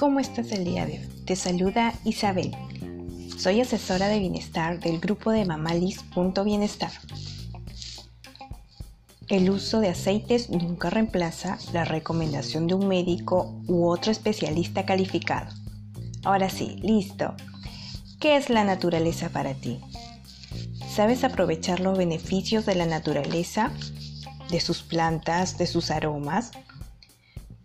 [0.00, 1.08] ¿cómo estás el día de hoy?
[1.26, 2.56] Te saluda Isabel.
[3.36, 6.90] Soy asesora de bienestar del grupo de mamalis.bienestar.
[9.28, 15.54] El uso de aceites nunca reemplaza la recomendación de un médico u otro especialista calificado.
[16.24, 17.34] Ahora sí, listo.
[18.18, 19.82] ¿Qué es la naturaleza para ti?
[20.88, 23.70] ¿Sabes aprovechar los beneficios de la naturaleza,
[24.50, 26.52] de sus plantas, de sus aromas?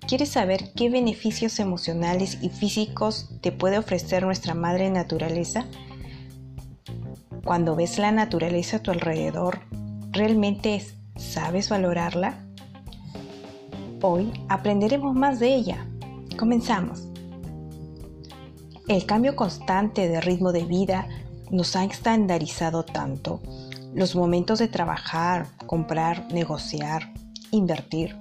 [0.07, 5.65] ¿Quieres saber qué beneficios emocionales y físicos te puede ofrecer nuestra madre naturaleza?
[7.43, 9.61] Cuando ves la naturaleza a tu alrededor,
[10.11, 12.45] ¿realmente sabes valorarla?
[13.99, 15.87] Hoy aprenderemos más de ella.
[16.37, 17.07] Comenzamos.
[18.87, 21.07] El cambio constante de ritmo de vida
[21.49, 23.41] nos ha estandarizado tanto.
[23.95, 27.11] Los momentos de trabajar, comprar, negociar,
[27.49, 28.15] invertir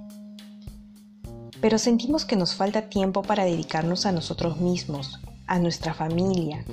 [1.65, 6.63] pero sentimos que nos falta tiempo para dedicarnos a nosotros mismos, a nuestra familia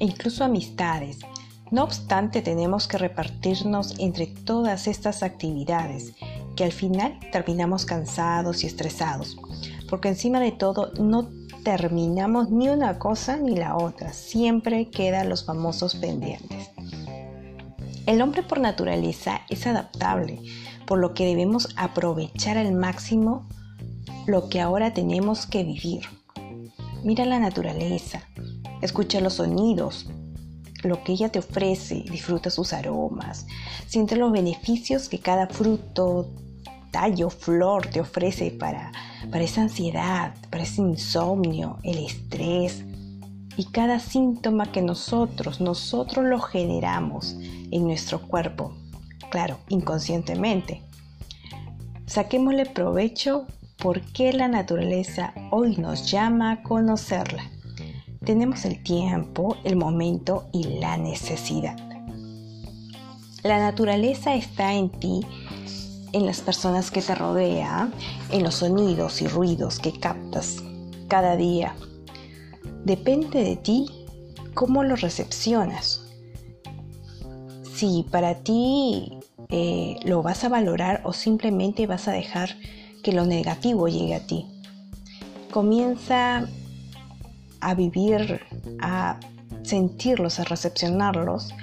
[0.00, 1.18] e incluso amistades.
[1.70, 6.14] No obstante, tenemos que repartirnos entre todas estas actividades,
[6.56, 9.36] que al final terminamos cansados y estresados,
[9.86, 11.28] porque encima de todo no
[11.62, 16.70] terminamos ni una cosa ni la otra, siempre quedan los famosos pendientes.
[18.06, 20.40] El hombre por naturaleza es adaptable,
[20.86, 23.46] por lo que debemos aprovechar al máximo
[24.28, 26.02] lo que ahora tenemos que vivir.
[27.02, 28.22] Mira la naturaleza,
[28.82, 30.06] escucha los sonidos,
[30.82, 33.46] lo que ella te ofrece, disfruta sus aromas,
[33.86, 36.28] siente los beneficios que cada fruto,
[36.90, 38.92] tallo, flor te ofrece para,
[39.30, 42.84] para esa ansiedad, para ese insomnio, el estrés
[43.56, 47.34] y cada síntoma que nosotros, nosotros lo generamos
[47.70, 48.76] en nuestro cuerpo,
[49.30, 50.82] claro, inconscientemente.
[52.06, 53.46] Saquémosle provecho
[53.78, 57.44] por qué la naturaleza hoy nos llama a conocerla.
[58.24, 61.76] Tenemos el tiempo, el momento y la necesidad.
[63.44, 65.20] La naturaleza está en ti,
[66.12, 67.94] en las personas que te rodean,
[68.30, 70.56] en los sonidos y ruidos que captas
[71.06, 71.74] cada día.
[72.84, 73.86] Depende de ti
[74.54, 76.04] cómo lo recepcionas.
[77.74, 82.56] Si para ti eh, lo vas a valorar o simplemente vas a dejar
[83.02, 84.46] que lo negativo llegue a ti.
[85.50, 86.46] Comienza
[87.60, 88.40] a vivir,
[88.80, 89.18] a
[89.62, 91.54] sentirlos, a recepcionarlos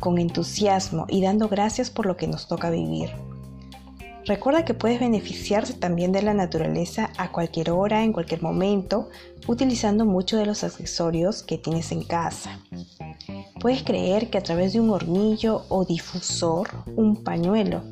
[0.00, 3.10] con entusiasmo y dando gracias por lo que nos toca vivir.
[4.24, 9.08] Recuerda que puedes beneficiarte también de la naturaleza a cualquier hora, en cualquier momento,
[9.48, 12.60] utilizando muchos de los accesorios que tienes en casa.
[13.60, 17.82] Puedes creer que a través de un hornillo o difusor, un pañuelo,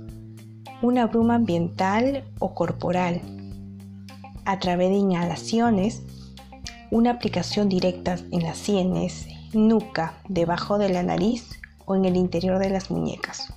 [0.82, 3.20] una bruma ambiental o corporal,
[4.44, 6.02] a través de inhalaciones,
[6.91, 12.58] una aplicación directa en las sienes, nuca, debajo de la nariz o en el interior
[12.58, 13.52] de las muñecas,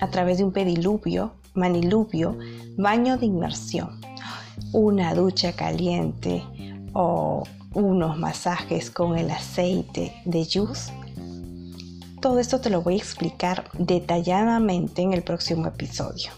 [0.00, 2.36] a través de un pediluvio, maniluvio,
[2.76, 4.00] baño de inmersión,
[4.72, 6.42] una ducha caliente
[6.92, 7.44] o
[7.74, 10.90] unos masajes con el aceite de yus
[12.20, 16.30] todo esto te lo voy a explicar detalladamente en el próximo episodio.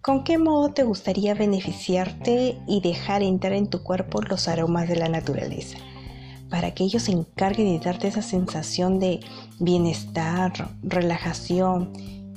[0.00, 4.96] ¿Con qué modo te gustaría beneficiarte y dejar entrar en tu cuerpo los aromas de
[4.96, 5.78] la naturaleza?
[6.50, 9.20] Para que ellos se encarguen de darte esa sensación de
[9.60, 11.92] bienestar, relajación